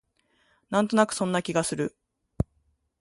[0.71, 1.95] なんとなくそんな気がする